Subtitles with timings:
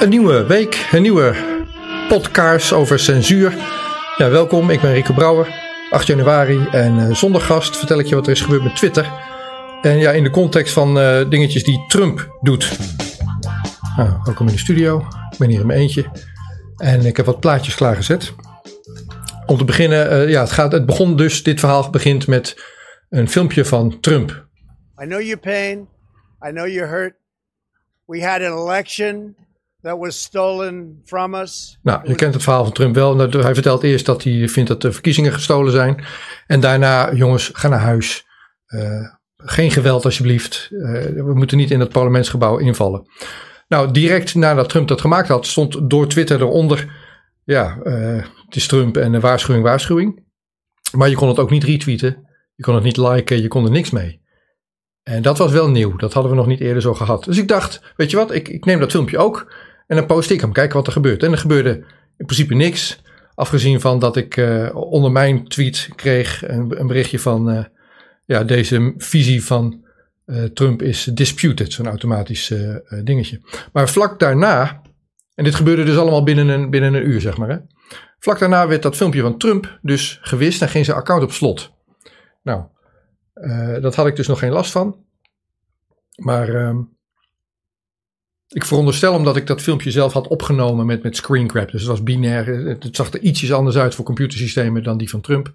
[0.00, 1.34] Een nieuwe week, een nieuwe
[2.08, 3.54] podcast over censuur.
[4.16, 5.48] Ja, welkom, ik ben Rico Brouwer,
[5.90, 9.12] 8 januari en uh, zonder gast vertel ik je wat er is gebeurd met Twitter.
[9.82, 12.78] En ja, in de context van uh, dingetjes die Trump doet.
[13.96, 14.98] Nou, welkom in de studio,
[15.30, 16.04] ik ben hier in mijn eentje
[16.76, 18.34] en ik heb wat plaatjes klaargezet.
[19.46, 22.64] Om te beginnen, uh, ja, het, gaat, het begon dus, dit verhaal begint met
[23.08, 24.46] een filmpje van Trump.
[25.02, 25.88] I know your pain,
[26.46, 27.14] I know you're hurt.
[28.06, 29.36] We had an election
[29.82, 31.78] that was stolen from us.
[31.82, 33.14] Nou, je kent het verhaal van Trump wel.
[33.16, 36.04] Nou, hij vertelt eerst dat hij vindt dat de verkiezingen gestolen zijn.
[36.46, 38.26] En daarna, jongens, ga naar huis.
[38.66, 40.68] Uh, geen geweld alsjeblieft.
[40.70, 43.06] Uh, we moeten niet in het parlementsgebouw invallen.
[43.68, 46.92] Nou, direct nadat Trump dat gemaakt had, stond door Twitter eronder.
[47.44, 50.24] Ja, uh, het is Trump en een waarschuwing, waarschuwing.
[50.96, 52.28] Maar je kon het ook niet retweeten.
[52.54, 54.20] Je kon het niet liken, je kon er niks mee.
[55.02, 55.96] En dat was wel nieuw.
[55.96, 57.24] Dat hadden we nog niet eerder zo gehad.
[57.24, 59.54] Dus ik dacht, weet je wat, ik, ik neem dat filmpje ook.
[59.90, 61.22] En dan post ik hem, kijken wat er gebeurt.
[61.22, 61.70] En er gebeurde
[62.16, 63.02] in principe niks.
[63.34, 67.64] Afgezien van dat ik uh, onder mijn tweet kreeg een, een berichtje van uh,
[68.24, 69.84] ja, deze visie van
[70.26, 72.54] uh, Trump is disputed, zo'n automatisch
[73.04, 73.40] dingetje.
[73.72, 74.82] Maar vlak daarna,
[75.34, 77.48] en dit gebeurde dus allemaal binnen een, binnen een uur, zeg maar.
[77.48, 77.56] Hè?
[78.18, 81.72] Vlak daarna werd dat filmpje van Trump dus gewist en ging zijn account op slot.
[82.42, 82.64] Nou,
[83.80, 85.04] dat had ik dus nog geen last van.
[86.16, 86.76] Maar ehm,
[88.50, 91.70] ik veronderstel omdat ik dat filmpje zelf had opgenomen met, met screencrap.
[91.70, 92.46] Dus het was binair.
[92.46, 95.52] Het zag er ietsjes anders uit voor computersystemen dan die van Trump.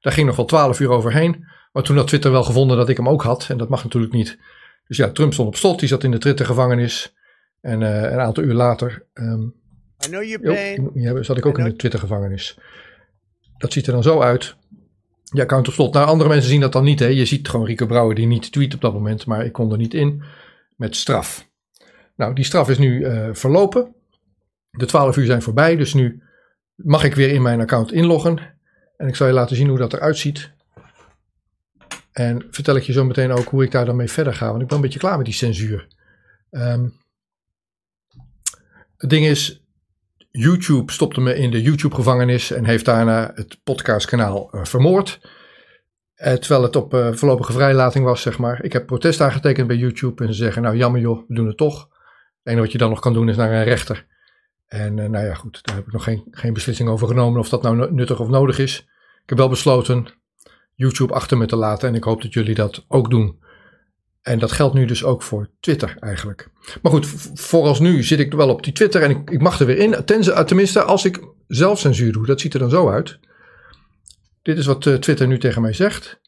[0.00, 1.44] Daar ging nog wel twaalf uur overheen.
[1.72, 3.46] Maar toen had Twitter wel gevonden dat ik hem ook had.
[3.48, 4.38] En dat mag natuurlijk niet.
[4.86, 5.80] Dus ja, Trump stond op slot.
[5.80, 7.14] Die zat in de Twitter-gevangenis.
[7.60, 9.06] En uh, een aantal uur later.
[9.14, 9.54] Um,
[10.06, 12.58] I know zat ik ook in de Twitter-gevangenis.
[13.58, 14.56] Dat ziet er dan zo uit.
[15.24, 15.94] Je account op slot.
[15.94, 16.98] Nou, andere mensen zien dat dan niet.
[16.98, 17.06] Hè.
[17.06, 19.26] Je ziet gewoon Rico Brouwer die niet tweet op dat moment.
[19.26, 20.22] Maar ik kon er niet in.
[20.76, 21.47] Met straf.
[22.18, 23.94] Nou, die straf is nu uh, verlopen.
[24.70, 26.22] De 12 uur zijn voorbij, dus nu
[26.74, 28.40] mag ik weer in mijn account inloggen.
[28.96, 30.50] En ik zal je laten zien hoe dat eruit ziet.
[32.12, 34.62] En vertel ik je zo meteen ook hoe ik daar dan mee verder ga, want
[34.62, 35.86] ik ben een beetje klaar met die censuur.
[36.50, 36.92] Um,
[38.96, 39.64] het ding is,
[40.30, 45.20] YouTube stopte me in de YouTube-gevangenis en heeft daarna het podcastkanaal uh, vermoord.
[46.16, 48.64] Uh, terwijl het op voorlopige vrijlating was, zeg maar.
[48.64, 51.56] Ik heb protest aangetekend bij YouTube en ze zeggen, nou jammer joh, we doen het
[51.56, 51.96] toch.
[52.42, 54.06] Enige wat je dan nog kan doen is naar een rechter.
[54.66, 57.48] En uh, nou ja, goed, daar heb ik nog geen, geen beslissing over genomen of
[57.48, 58.78] dat nou nuttig of nodig is.
[59.22, 60.06] Ik heb wel besloten
[60.74, 63.38] YouTube achter me te laten en ik hoop dat jullie dat ook doen.
[64.22, 66.50] En dat geldt nu dus ook voor Twitter eigenlijk.
[66.82, 69.78] Maar goed, vooralsnu zit ik wel op die Twitter en ik, ik mag er weer
[69.78, 70.04] in.
[70.04, 73.18] Tenzij, tenminste, als ik zelf censuur doe, dat ziet er dan zo uit.
[74.42, 76.20] Dit is wat uh, Twitter nu tegen mij zegt.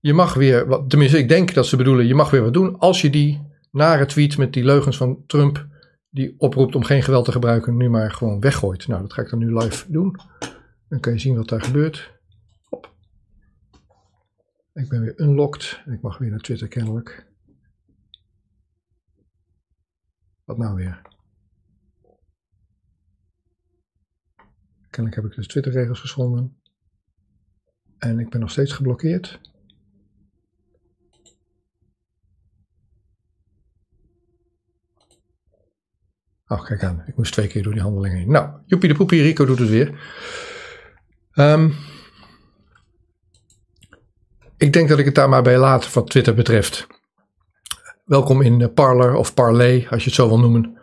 [0.00, 3.00] Je mag weer, tenminste ik denk dat ze bedoelen, je mag weer wat doen als
[3.00, 5.66] je die nare tweet met die leugens van Trump,
[6.10, 8.88] die oproept om geen geweld te gebruiken, nu maar gewoon weggooit.
[8.88, 10.16] Nou, dat ga ik dan nu live doen.
[10.88, 12.12] Dan kan je zien wat daar gebeurt.
[12.62, 12.94] Hop.
[14.72, 17.26] Ik ben weer unlocked ik mag weer naar Twitter kennelijk.
[20.44, 21.02] Wat nou weer?
[24.90, 26.60] Kennelijk heb ik dus Twitterregels geschonden.
[27.98, 29.40] En ik ben nog steeds geblokkeerd.
[36.48, 37.04] Oh, kijk aan.
[37.06, 38.30] Ik moest twee keer door die handelingen heen.
[38.30, 40.00] Nou, Joepie de Poepie, Rico doet het weer.
[41.34, 41.74] Um,
[44.56, 46.86] ik denk dat ik het daar maar bij laat wat Twitter betreft.
[48.04, 50.78] Welkom in Parler of Parley, als je het zo wil noemen.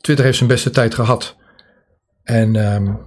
[0.00, 1.36] Twitter heeft zijn beste tijd gehad.
[2.22, 3.00] En um,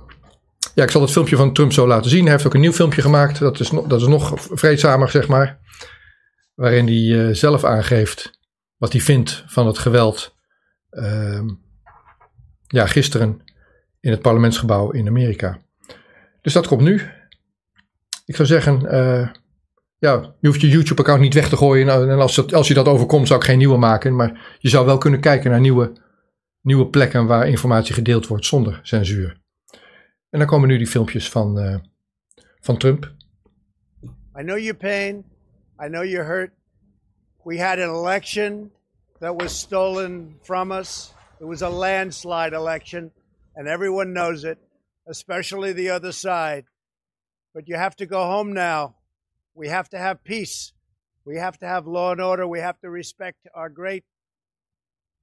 [0.73, 2.23] ja, ik zal het filmpje van Trump zo laten zien.
[2.23, 3.39] Hij heeft ook een nieuw filmpje gemaakt.
[3.39, 5.59] Dat is, no dat is nog vreedzamer, zeg maar.
[6.55, 8.39] Waarin hij uh, zelf aangeeft
[8.77, 10.35] wat hij vindt van het geweld.
[10.89, 11.64] Um,
[12.67, 13.41] ja, gisteren
[13.99, 15.61] in het parlementsgebouw in Amerika.
[16.41, 17.01] Dus dat komt nu.
[18.25, 19.29] Ik zou zeggen, uh,
[19.97, 21.85] ja, je hoeft je YouTube-account niet weg te gooien.
[21.85, 24.15] Nou, en als, als je dat overkomt, zou ik geen nieuwe maken.
[24.15, 25.93] Maar je zou wel kunnen kijken naar nieuwe,
[26.61, 29.41] nieuwe plekken waar informatie gedeeld wordt zonder censuur.
[30.29, 31.75] En dan komen nu die filmpjes van, uh,
[32.59, 33.13] van Trump.
[34.39, 35.23] I know your pain.
[35.83, 36.51] I know you're hurt.
[37.43, 38.71] We had an election
[39.19, 41.14] that was stolen from us.
[41.39, 43.11] It was a landslide election,
[43.55, 44.57] and everyone knows it,
[45.07, 46.65] especially the other side.
[47.53, 48.95] But you have to go home now.
[49.53, 50.71] We have to have peace.
[51.25, 52.47] We have to have law and order.
[52.47, 54.05] We have to respect our great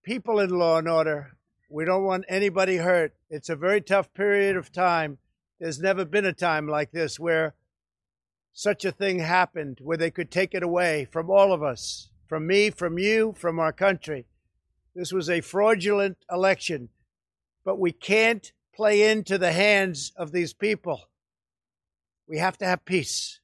[0.02, 1.36] people in law and order.
[1.70, 3.14] We don't want anybody hurt.
[3.30, 5.18] It's a very tough period of time.
[5.58, 7.54] There's never been a time like this where
[8.52, 12.46] such a thing happened, where they could take it away from all of us, from
[12.46, 14.26] me, from you, from our country.
[14.94, 16.90] This was a fraudulent election.
[17.64, 21.00] but we can't play into the hands of these people.
[22.26, 23.40] We have to have peace.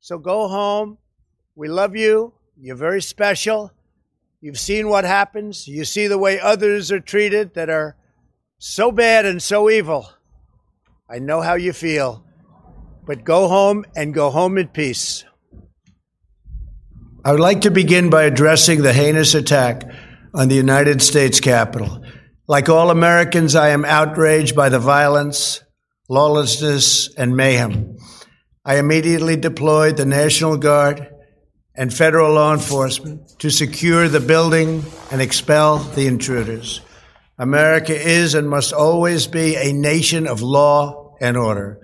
[0.00, 0.98] So go home.
[1.56, 2.34] We love you.
[2.56, 3.72] You're very special.
[4.40, 5.66] You've seen what happens.
[5.66, 7.96] You see the way others are treated that are
[8.58, 10.08] so bad and so evil.
[11.08, 12.24] I know how you feel.
[13.06, 15.24] But go home and go home in peace.
[17.24, 19.90] I would like to begin by addressing the heinous attack
[20.34, 22.02] on the United States Capitol.
[22.48, 25.62] Like all Americans, I am outraged by the violence,
[26.08, 27.96] lawlessness, and mayhem.
[28.64, 31.08] I immediately deployed the National Guard
[31.76, 36.80] and federal law enforcement to secure the building and expel the intruders.
[37.38, 41.80] America is and must always be a nation of law and order.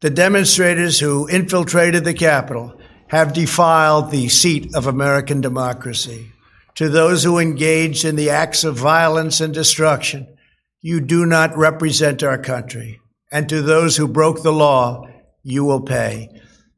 [0.00, 6.32] The demonstrators who infiltrated the Capitol have defiled the seat of American democracy.
[6.78, 10.28] To those who engaged in the acts of violence and destruction,
[10.80, 13.00] you do not represent our country.
[13.32, 15.08] And to those who broke the law,
[15.42, 16.28] you will pay.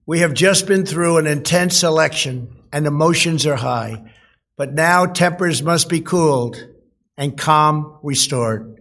[0.06, 4.14] We have just been through an intense election and emotions are high,
[4.56, 6.67] but now tempers must be cooled
[7.19, 8.81] and calm restored.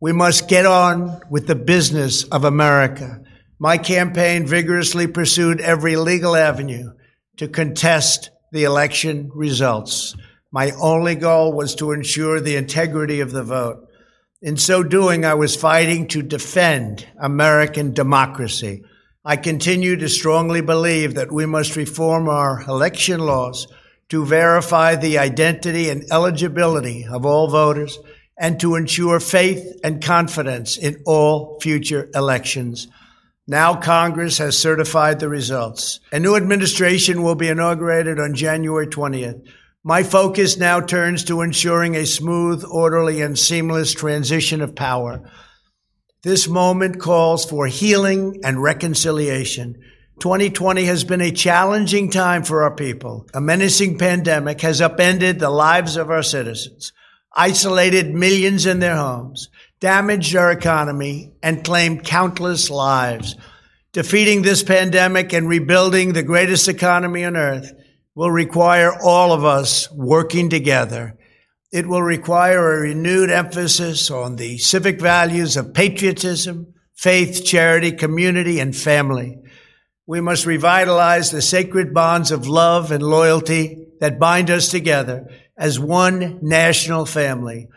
[0.00, 3.22] We must get on with the business of America.
[3.58, 6.92] My campaign vigorously pursued every legal avenue
[7.38, 10.14] to contest the election results.
[10.52, 13.88] My only goal was to ensure the integrity of the vote.
[14.42, 18.84] In so doing, I was fighting to defend American democracy.
[19.24, 23.66] I continue to strongly believe that we must reform our election laws
[24.10, 27.98] to verify the identity and eligibility of all voters
[28.36, 32.88] and to ensure faith and confidence in all future elections.
[33.46, 36.00] Now Congress has certified the results.
[36.12, 39.48] A new administration will be inaugurated on January 20th.
[39.84, 45.28] My focus now turns to ensuring a smooth, orderly, and seamless transition of power.
[46.22, 49.74] This moment calls for healing and reconciliation.
[50.20, 53.26] 2020 has been a challenging time for our people.
[53.34, 56.92] A menacing pandemic has upended the lives of our citizens,
[57.34, 59.48] isolated millions in their homes,
[59.80, 63.34] damaged our economy, and claimed countless lives.
[63.92, 67.72] Defeating this pandemic and rebuilding the greatest economy on earth
[68.14, 71.16] will require all of us working together.
[71.72, 78.60] It will require a renewed emphasis on the civic values of patriotism, faith, charity, community,
[78.60, 79.38] and family.
[80.06, 85.80] We must revitalize the sacred bonds of love and loyalty that bind us together as
[85.80, 87.68] one national family.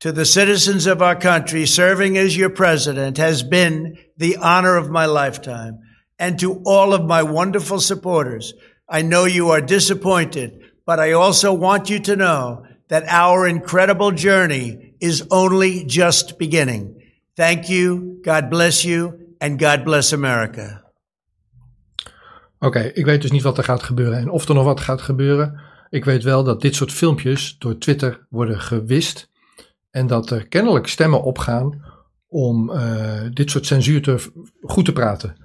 [0.00, 4.90] To the citizens of our country, serving as your president has been the honor of
[4.90, 5.78] my lifetime.
[6.18, 8.52] And to all of my wonderful supporters,
[8.90, 10.50] I know you are disappointed,
[10.84, 17.02] but I also want you to know that our incredible journey is only just beginning.
[17.34, 20.84] Thank you, God bless you, and God bless America.
[22.58, 25.00] Oké, ik weet dus niet wat er gaat gebeuren en of er nog wat gaat
[25.00, 25.60] gebeuren.
[25.90, 29.30] Ik weet wel dat dit soort filmpjes door Twitter worden gewist
[29.90, 31.84] en dat er kennelijk stemmen opgaan
[32.26, 35.36] om uh, dit soort censuur te, goed te praten.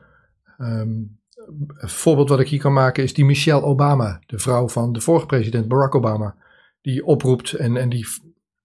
[0.57, 1.19] Um,
[1.68, 5.02] een voorbeeld wat ik hier kan maken is die Michelle Obama, de vrouw van de
[5.02, 6.36] vorige president Barack Obama,
[6.82, 8.06] die oproept en, en die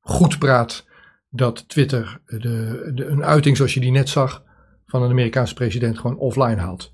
[0.00, 0.87] goed praat
[1.31, 4.44] dat Twitter de, de, een uiting zoals je die net zag
[4.86, 6.93] van een Amerikaanse president gewoon offline haalt.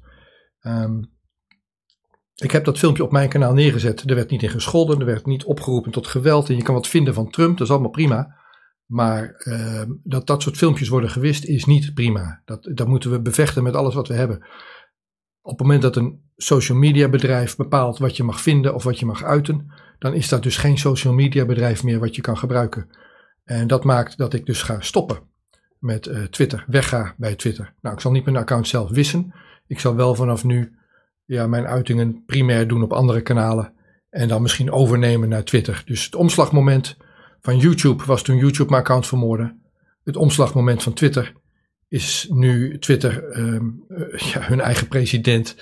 [0.63, 1.13] Um,
[2.35, 4.11] ik heb dat filmpje op mijn kanaal neergezet.
[4.11, 6.49] Er werd niet in gescholden, er werd niet opgeroepen tot geweld.
[6.49, 8.43] En je kan wat vinden van Trump, dat is allemaal prima.
[8.87, 12.43] Maar uh, dat dat soort filmpjes worden gewist is niet prima.
[12.45, 14.47] Dat, dat moeten we bevechten met alles wat we hebben.
[15.45, 18.99] Op het moment dat een social media bedrijf bepaalt wat je mag vinden of wat
[18.99, 22.39] je mag uiten, dan is dat dus geen social media bedrijf meer wat je kan
[22.39, 22.89] gebruiken.
[23.45, 25.19] En dat maakt dat ik dus ga stoppen
[25.79, 27.75] met uh, Twitter, wegga bij Twitter.
[27.81, 29.35] Nou, ik zal niet mijn account zelf wissen.
[29.67, 30.77] Ik zal wel vanaf nu
[31.25, 33.73] ja, mijn uitingen primair doen op andere kanalen
[34.11, 35.83] en dan misschien overnemen naar Twitter.
[35.87, 36.97] Dus het omslagmoment
[37.41, 39.57] van YouTube was toen YouTube mijn account vermoordde.
[40.05, 41.33] Het omslagmoment van Twitter
[41.95, 43.61] is nu Twitter uh,
[44.33, 45.57] ja, hun eigen president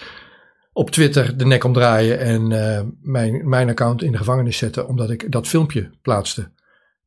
[0.72, 5.10] op Twitter de nek omdraaien en uh, mijn, mijn account in de gevangenis zetten omdat
[5.10, 6.50] ik dat filmpje plaatste.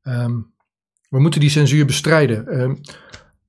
[0.03, 0.53] Um,
[1.09, 2.61] we moeten die censuur bestrijden.
[2.61, 2.79] Um,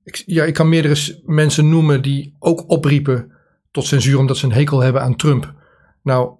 [0.03, 3.31] ik, ja, ik kan meerdere mensen noemen die ook opriepen
[3.71, 5.53] tot censuur omdat ze een hekel hebben aan Trump.
[6.03, 6.31] Nou,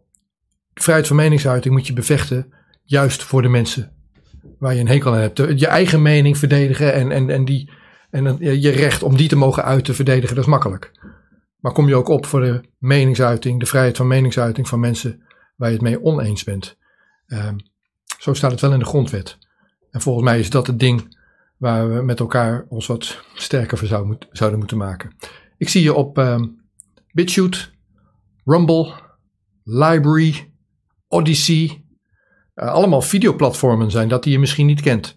[0.73, 2.53] vrijheid van meningsuiting moet je bevechten
[2.83, 3.91] juist voor de mensen
[4.59, 5.37] waar je een hekel aan hebt.
[5.37, 7.69] Je eigen mening verdedigen en, en, en, die,
[8.09, 10.91] en je recht om die te mogen uiten verdedigen, dat is makkelijk.
[11.59, 15.21] Maar kom je ook op voor de meningsuiting, de vrijheid van meningsuiting van mensen
[15.55, 16.77] waar je het mee oneens bent.
[17.27, 17.55] Um,
[18.19, 19.37] zo staat het wel in de grondwet.
[19.91, 21.17] En volgens mij is dat het ding
[21.57, 25.15] waar we met elkaar ons wat sterker voor zou zouden moeten maken.
[25.57, 26.39] Ik zie je op
[27.11, 27.69] BitChute,
[28.45, 28.93] Rumble,
[29.63, 30.51] Library,
[31.07, 31.83] Odyssey.
[32.55, 35.16] Uh, allemaal videoplatformen zijn dat die je misschien niet kent.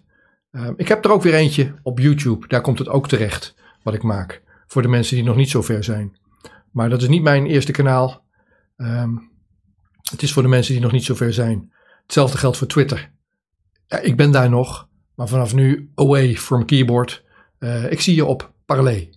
[0.51, 2.47] Uh, ik heb er ook weer eentje op YouTube.
[2.47, 4.41] Daar komt het ook terecht wat ik maak.
[4.67, 6.17] Voor de mensen die nog niet zo ver zijn.
[6.71, 8.23] Maar dat is niet mijn eerste kanaal.
[8.77, 9.31] Um,
[10.11, 11.71] het is voor de mensen die nog niet zo ver zijn.
[12.03, 13.11] Hetzelfde geldt voor Twitter.
[13.87, 17.23] Ja, ik ben daar nog, maar vanaf nu away from keyboard.
[17.59, 19.09] Uh, ik zie je op Parley.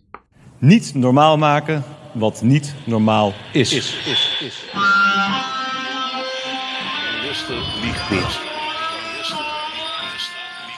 [0.59, 3.73] Niet normaal maken wat niet normaal is.
[3.73, 4.65] is, is, is.